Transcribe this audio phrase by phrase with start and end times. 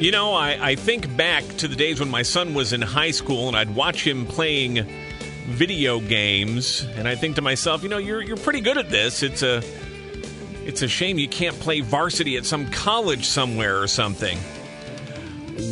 [0.00, 3.10] You know, I, I think back to the days when my son was in high
[3.10, 4.86] school and I'd watch him playing
[5.46, 9.24] video games, and I think to myself, you know, you're you're pretty good at this.
[9.24, 9.60] It's a
[10.64, 14.38] it's a shame you can't play varsity at some college somewhere or something.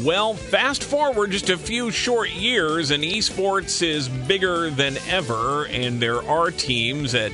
[0.04, 6.02] Well, fast forward just a few short years, and esports is bigger than ever, and
[6.02, 7.30] there are teams at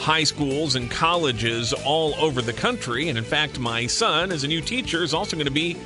[0.00, 3.08] high schools and colleges all over the country.
[3.08, 5.76] And in fact, my son, as a new teacher, is also going to be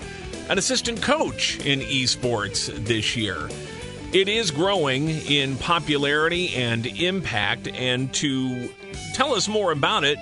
[0.49, 3.49] an assistant coach in esports this year.
[4.13, 8.68] It is growing in popularity and impact, and to
[9.13, 10.18] tell us more about it,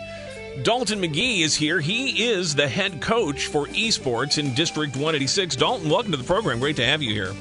[0.62, 1.80] Dalton McGhiey is here.
[1.80, 5.56] He is the head coach for esports in District 186.
[5.56, 6.60] Dalton, welcome to the program.
[6.60, 7.34] Great to have you here.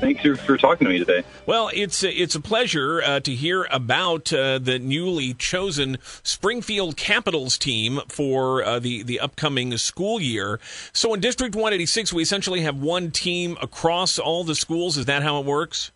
[0.00, 1.22] Thanks for, for talking to me today.
[1.46, 7.58] Well, it's it's a pleasure uh, to hear about uh, the newly chosen Springfield Capitals
[7.58, 10.58] team for uh, the the upcoming school year.
[10.92, 14.96] So, in District 186, we essentially have one team across all the schools.
[14.96, 15.92] Is that how it works?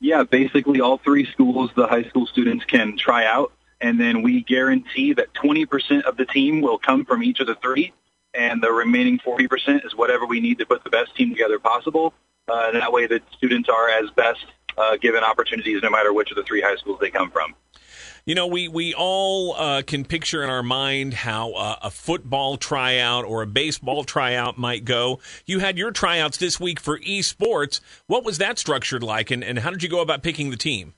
[0.00, 3.52] Yeah, basically, all three schools, the high school students can try out
[3.84, 7.54] and then we guarantee that 20% of the team will come from each of the
[7.56, 7.92] three,
[8.32, 12.14] and the remaining 40% is whatever we need to put the best team together possible.
[12.48, 14.44] Uh, and that way the students are as best
[14.76, 17.54] uh, given opportunities no matter which of the three high schools they come from.
[18.26, 22.56] You know, we we all uh, can picture in our mind how uh, a football
[22.56, 25.20] tryout or a baseball tryout might go.
[25.44, 27.80] You had your tryouts this week for esports.
[28.06, 30.94] What was that structured like, and, and how did you go about picking the team?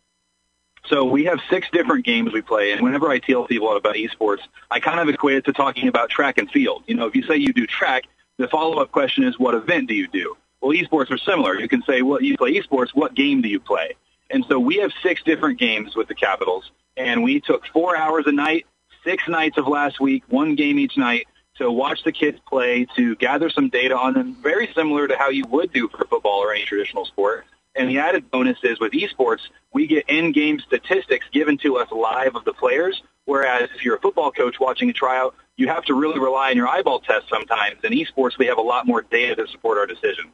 [0.88, 4.42] So we have six different games we play, and whenever I tell people about esports,
[4.70, 6.84] I kind of equate it to talking about track and field.
[6.86, 8.04] You know, if you say you do track,
[8.38, 10.36] the follow-up question is, what event do you do?
[10.60, 11.58] Well, esports are similar.
[11.58, 13.96] You can say, well, you play esports, what game do you play?
[14.30, 18.24] And so we have six different games with the Capitals, and we took four hours
[18.26, 18.66] a night,
[19.04, 23.14] six nights of last week, one game each night, to watch the kids play, to
[23.16, 26.52] gather some data on them, very similar to how you would do for football or
[26.52, 27.46] any traditional sport
[27.76, 29.40] and the added bonus is with esports,
[29.72, 33.02] we get in-game statistics given to us live of the players.
[33.26, 36.56] Whereas if you're a football coach watching a tryout, you have to really rely on
[36.56, 37.82] your eyeball test sometimes.
[37.82, 40.28] In esports, we have a lot more data to support our decisions.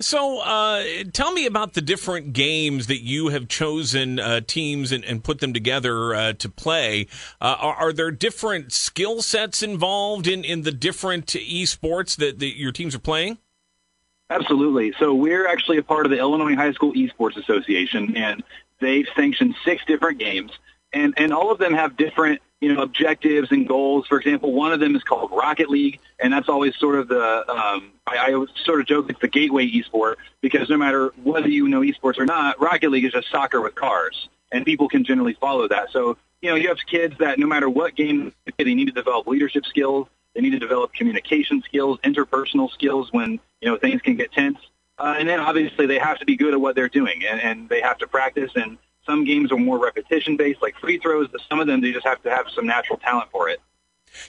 [0.00, 5.04] So, uh, tell me about the different games that you have chosen uh, teams and,
[5.04, 7.06] and, put them together uh, to play.
[7.40, 12.58] Uh, are, are, there different skill sets involved in, in the different esports that, that
[12.58, 13.38] your teams are playing?
[14.30, 14.92] Absolutely.
[14.98, 18.42] So we're actually a part of the Illinois High School Esports Association, and
[18.80, 20.50] they've sanctioned six different games,
[20.92, 24.06] and and all of them have different you know objectives and goals.
[24.06, 27.50] For example, one of them is called Rocket League, and that's always sort of the
[27.50, 31.68] um, I, I sort of joke it's the gateway esport because no matter whether you
[31.68, 35.34] know esports or not, Rocket League is just soccer with cars, and people can generally
[35.34, 35.90] follow that.
[35.92, 39.26] So you know you have kids that no matter what game they need to develop
[39.26, 44.16] leadership skills they need to develop communication skills, interpersonal skills when you know things can
[44.16, 44.58] get tense,
[44.98, 47.68] uh, and then obviously they have to be good at what they're doing, and, and
[47.68, 48.50] they have to practice.
[48.54, 51.28] And some games are more repetition based, like free throws.
[51.28, 53.60] But some of them they just have to have some natural talent for it.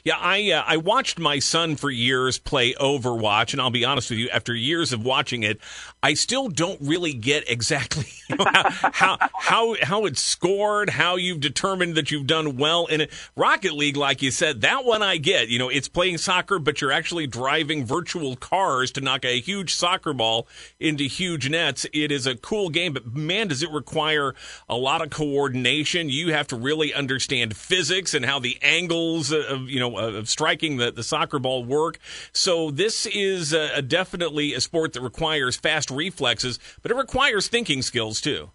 [0.03, 4.09] Yeah, I uh, I watched my son for years play Overwatch, and I'll be honest
[4.09, 5.59] with you, after years of watching it,
[6.03, 8.07] I still don't really get exactly
[8.37, 13.11] how, how how how it's scored, how you've determined that you've done well in it.
[13.35, 15.49] Rocket League, like you said, that one I get.
[15.49, 19.73] You know, it's playing soccer, but you're actually driving virtual cars to knock a huge
[19.73, 20.47] soccer ball
[20.79, 21.85] into huge nets.
[21.93, 24.35] It is a cool game, but man, does it require
[24.69, 26.09] a lot of coordination.
[26.09, 30.77] You have to really understand physics and how the angles of you know of striking
[30.77, 31.99] the, the soccer ball work.
[32.31, 37.49] So this is a, a definitely a sport that requires fast reflexes, but it requires
[37.49, 38.51] thinking skills too.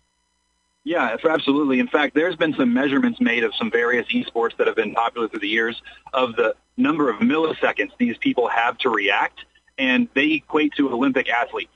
[0.82, 1.78] Yeah, absolutely.
[1.78, 5.28] In fact, there's been some measurements made of some various esports that have been popular
[5.28, 5.81] through the years
[6.14, 9.41] of the number of milliseconds these people have to react,
[9.76, 11.70] and they equate to Olympic athletes.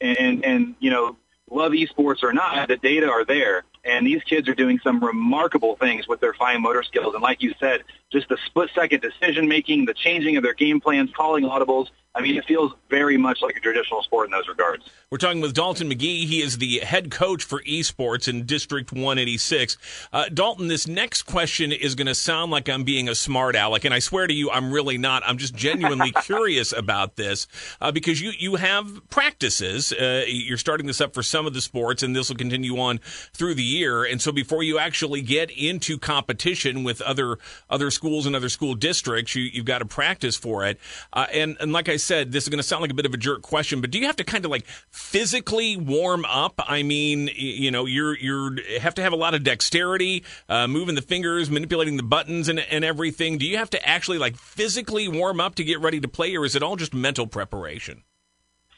[0.00, 1.16] And, and, and you know,
[1.50, 3.64] love esports or not, the data are there.
[3.82, 7.14] And these kids are doing some remarkable things with their fine motor skills.
[7.14, 7.82] And like you said,
[8.12, 11.88] just the split second decision making, the changing of their game plans, calling audibles.
[12.12, 14.84] I mean, it feels very much like a traditional sport in those regards.
[15.10, 16.26] We're talking with Dalton McGhiey.
[16.26, 19.76] He is the head coach for esports in District 186.
[20.12, 23.84] Uh, Dalton, this next question is going to sound like I'm being a smart aleck,
[23.84, 25.22] and I swear to you, I'm really not.
[25.24, 27.46] I'm just genuinely curious about this
[27.80, 29.92] uh, because you you have practices.
[29.92, 32.98] Uh, you're starting this up for some of the sports, and this will continue on
[33.32, 34.04] through the year.
[34.04, 38.74] And so, before you actually get into competition with other other schools and other school
[38.74, 40.78] districts, you, you've got to practice for it.
[41.12, 43.12] Uh, and and like I said, this is going to sound like a bit of
[43.12, 46.58] a jerk question, but do you have to kind of like physically warm up?
[46.66, 50.94] I mean, you know, you're you're have to have a lot of dexterity, uh, moving
[50.94, 53.36] the fingers, manipulating the buttons, and and everything.
[53.36, 56.46] Do you have to actually like physically warm up to get ready to play, or
[56.46, 58.02] is it all just mental preparation?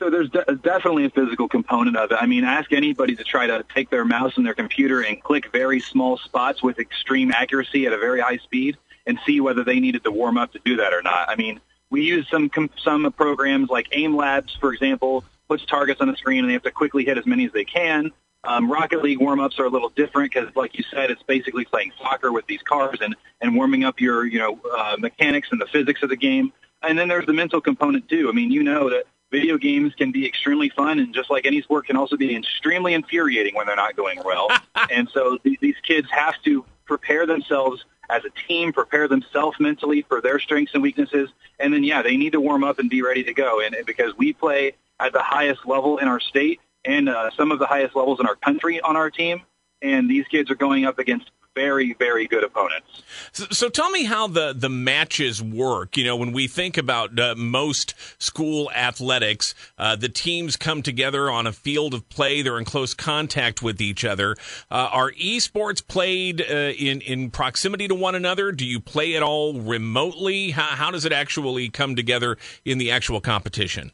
[0.03, 2.19] So there's de- definitely a physical component of it.
[2.21, 5.53] I mean, ask anybody to try to take their mouse and their computer and click
[5.53, 8.77] very small spots with extreme accuracy at a very high speed
[9.07, 11.29] and see whether they needed to warm up to do that or not.
[11.29, 11.61] I mean,
[11.91, 12.51] we use some
[12.83, 16.63] some programs like Aim Labs, for example, puts targets on the screen and they have
[16.63, 18.11] to quickly hit as many as they can.
[18.45, 21.93] Um, Rocket League warm-ups are a little different because, like you said, it's basically playing
[22.01, 25.67] soccer with these cars and, and warming up your, you know, uh, mechanics and the
[25.67, 26.53] physics of the game.
[26.83, 28.29] And then there's the mental component too.
[28.29, 31.63] I mean, you know that video games can be extremely fun, and just like any
[31.63, 34.49] sport, can also be extremely infuriating when they're not going well.
[34.91, 40.03] and so th- these kids have to prepare themselves as a team, prepare themselves mentally
[40.03, 43.03] for their strengths and weaknesses, and then yeah, they need to warm up and be
[43.03, 43.61] ready to go.
[43.61, 47.51] And, and because we play at the highest level in our state and uh, some
[47.51, 49.43] of the highest levels in our country on our team,
[49.81, 53.03] and these kids are going up against very, very good opponents.
[53.33, 55.97] So, so, tell me how the, the matches work.
[55.97, 61.31] You know, when we think about uh, most school athletics, uh, the teams come together
[61.31, 62.43] on a field of play.
[62.43, 64.37] They're in close contact with each other.
[64.71, 68.53] Uh, are esports played uh, in, in proximity to one another?
[68.53, 70.51] Do you play it all remotely?
[70.51, 73.93] How, how does it actually come together in the actual competition?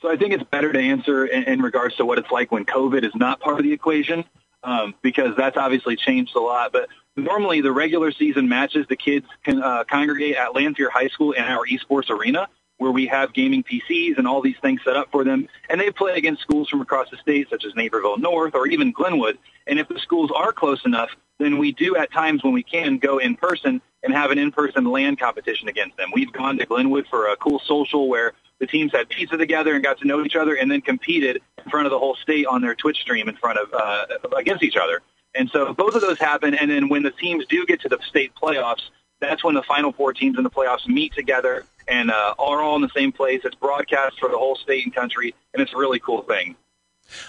[0.00, 2.64] So I think it's better to answer in, in regards to what it's like when
[2.64, 4.24] COVID is not part of the equation
[4.62, 6.72] um, because that's obviously changed a lot.
[6.72, 11.32] But normally, the regular season matches, the kids can uh, congregate at Lanphier High School
[11.32, 15.10] in our esports arena, where we have gaming PCs and all these things set up
[15.10, 15.48] for them.
[15.68, 18.92] And they play against schools from across the state, such as Naperville North or even
[18.92, 19.38] Glenwood.
[19.66, 22.98] And if the schools are close enough, then we do at times when we can
[22.98, 26.10] go in person and have an in-person LAN competition against them.
[26.12, 29.84] We've gone to Glenwood for a cool social where the teams had pizza together and
[29.84, 32.60] got to know each other and then competed in front of the whole state on
[32.60, 34.06] their Twitch stream in front of uh,
[34.36, 35.00] against each other.
[35.34, 36.54] And so both of those happen.
[36.54, 38.82] And then when the teams do get to the state playoffs,
[39.20, 42.76] that's when the final four teams in the playoffs meet together and uh, are all
[42.76, 43.40] in the same place.
[43.44, 46.56] It's broadcast for the whole state and country, and it's a really cool thing.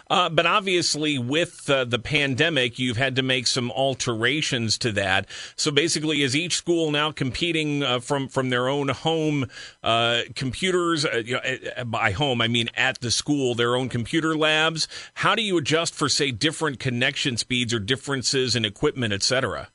[0.09, 5.27] Uh, but obviously, with uh, the pandemic, you've had to make some alterations to that.
[5.55, 9.45] So basically, is each school now competing uh, from from their own home
[9.83, 11.05] uh, computers?
[11.05, 14.87] Uh, you know, by home, I mean at the school, their own computer labs.
[15.15, 19.69] How do you adjust for, say, different connection speeds or differences in equipment, et cetera?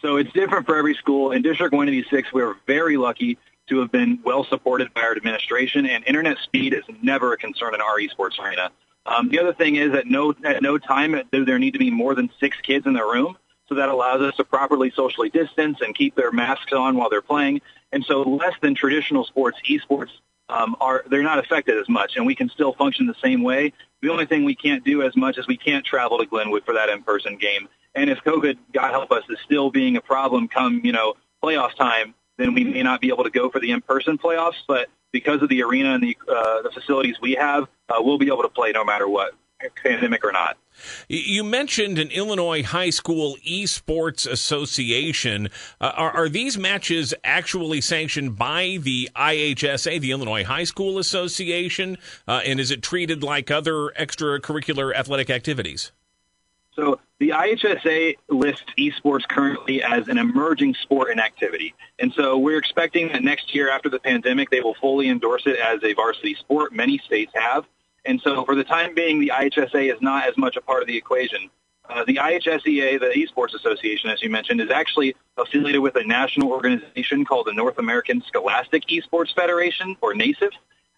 [0.00, 1.32] So it's different for every school.
[1.32, 6.04] In District 186, we're very lucky to have been well supported by our administration, and
[6.06, 8.70] internet speed is never a concern in our esports arena.
[9.06, 11.90] Um, the other thing is at no at no time do there need to be
[11.90, 13.36] more than six kids in the room,
[13.68, 17.22] so that allows us to properly socially distance and keep their masks on while they're
[17.22, 17.60] playing.
[17.92, 20.10] And so less than traditional sports, esports
[20.48, 23.72] um, are they're not affected as much, and we can still function the same way.
[24.02, 26.74] The only thing we can't do as much as we can't travel to Glenwood for
[26.74, 27.68] that in-person game.
[27.94, 31.74] And if COVID, God help us, is still being a problem come you know playoff
[31.74, 34.62] time, then we may not be able to go for the in-person playoffs.
[34.66, 38.28] But because of the arena and the uh, the facilities we have, uh, we'll be
[38.28, 39.34] able to play no matter what,
[39.82, 40.56] pandemic or not.
[41.08, 45.48] You mentioned an Illinois High School Esports Association.
[45.80, 51.98] Uh, are, are, these matches actually sanctioned by the IHSA, the Illinois High School Association?
[52.26, 55.92] Uh, and is it treated like other extracurricular athletic activities?
[56.74, 61.74] So the IHSA lists esports currently as an emerging sport and activity.
[61.98, 65.58] And so we're expecting that next year after the pandemic, they will fully endorse it
[65.58, 66.72] as a varsity sport.
[66.72, 67.66] Many states have.
[68.06, 70.88] And so for the time being, the IHSA is not as much a part of
[70.88, 71.50] the equation.
[71.86, 76.50] Uh, the IHSEA, the Esports Association, as you mentioned, is actually affiliated with a national
[76.50, 80.52] organization called the North American Scholastic Esports Federation, or NASEF.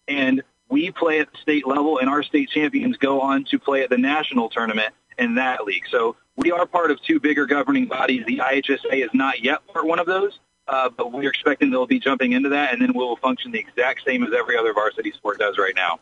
[0.06, 3.82] And we play at the state level, and our state champions go on to play
[3.82, 5.84] at the national tournament in that league.
[5.90, 8.24] So we are part of two bigger governing bodies.
[8.26, 10.38] The IHSA is not yet part one of those,
[10.68, 14.02] uh, but we're expecting they'll be jumping into that, and then we'll function the exact
[14.06, 15.98] same as every other varsity sport does right now.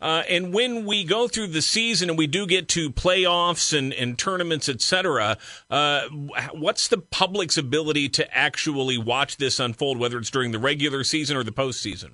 [0.00, 3.92] Uh, and when we go through the season and we do get to playoffs and,
[3.92, 5.36] and tournaments, etc.,
[5.68, 6.02] uh,
[6.52, 11.36] what's the public's ability to actually watch this unfold, whether it's during the regular season
[11.36, 12.12] or the postseason?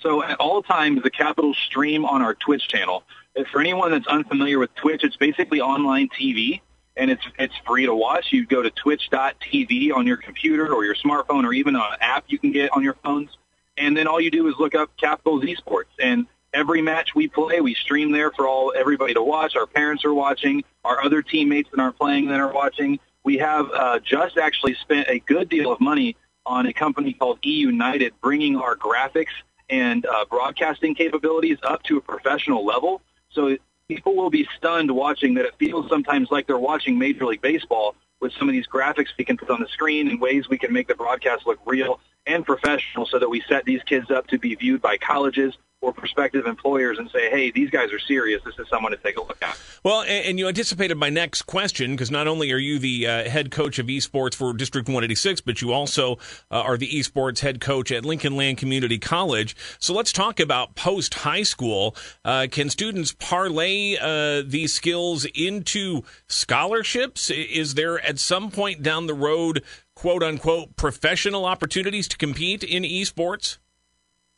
[0.00, 3.04] So at all times, the Capitals stream on our Twitch channel
[3.50, 6.60] for anyone that's unfamiliar with Twitch, it's basically online TV,
[6.96, 8.26] and it's it's free to watch.
[8.30, 12.38] You go to twitch.tv on your computer or your smartphone or even an app you
[12.38, 13.30] can get on your phones,
[13.76, 15.84] and then all you do is look up Capitals Esports.
[15.98, 19.56] And every match we play, we stream there for all everybody to watch.
[19.56, 20.64] Our parents are watching.
[20.84, 22.98] Our other teammates that aren't playing that are watching.
[23.24, 27.38] We have uh, just actually spent a good deal of money on a company called
[27.44, 29.32] E United, bringing our graphics
[29.70, 33.00] and uh, broadcasting capabilities up to a professional level.
[33.32, 33.56] So
[33.88, 37.94] people will be stunned watching that it feels sometimes like they're watching Major League Baseball
[38.20, 40.72] with some of these graphics we can put on the screen and ways we can
[40.72, 44.38] make the broadcast look real and professional so that we set these kids up to
[44.38, 48.40] be viewed by colleges, or prospective employers and say, hey, these guys are serious.
[48.44, 49.58] This is someone to take a look at.
[49.84, 53.50] Well, and, you anticipated my next question because not only are you the uh, head
[53.50, 56.14] coach of esports for District 186, but you also
[56.50, 59.56] uh, are the esports head coach at Lincoln Land Community College.
[59.80, 61.96] So let's talk about post high school.
[62.24, 67.28] Uh, can students parlay uh, these skills into scholarships?
[67.28, 69.64] Is there at some point down the road,
[69.96, 73.58] quote unquote, professional opportunities to compete in esports?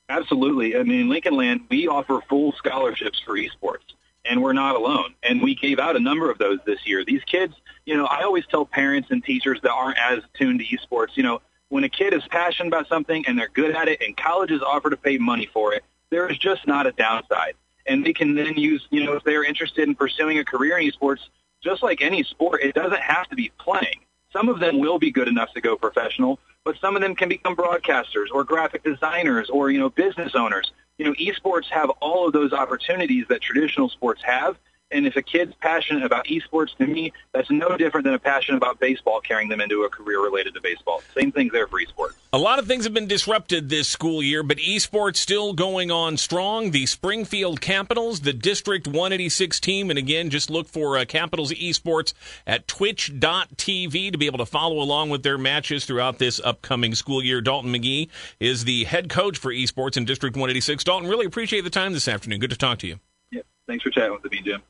[0.09, 0.77] Absolutely.
[0.77, 3.95] I mean, Lincoln Land, we offer full scholarships for esports,
[4.25, 5.15] and we're not alone.
[5.23, 7.05] And we gave out a number of those this year.
[7.05, 7.55] These kids,
[7.87, 11.23] you know, I always tell parents and teachers that aren't as tuned to esports, you
[11.23, 14.63] know, when a kid is passionate about something and they're good at it and colleges
[14.63, 17.55] offer to pay money for it, there is just not a downside.
[17.87, 20.91] And they can then use, you know, if they're interested in pursuing a career in
[20.91, 21.21] esports,
[21.63, 24.01] just like any sport, it doesn't have to be playing.
[24.35, 27.29] Some of them will be good enough to go professional, but some of them can
[27.29, 30.73] become broadcasters or graphic designers or, you know, business owners.
[30.99, 34.59] You know, esports have all of those opportunities that traditional sports have,
[34.91, 38.55] and if a kid's passionate about esports, to me, that's no different than a passion
[38.55, 41.03] about baseball carrying them into a career related to baseball.
[41.15, 42.15] Same thing there for esports.
[42.33, 46.17] A lot of things have been disrupted this school year, but esports still going on
[46.17, 46.71] strong.
[46.71, 52.13] The Springfield Capitals, the District 186 team, and again, just look for uh, Capitals esports
[52.47, 57.23] at twitch.tv to be able to follow along with their matches throughout this upcoming school
[57.23, 57.41] year.
[57.41, 60.85] Dalton McGhiey is the head coach for esports in District 186.
[60.85, 62.39] Dalton, really appreciate the time this afternoon.
[62.39, 62.99] Good to talk to you.
[63.67, 64.63] Thanks for chatting with me, Jim.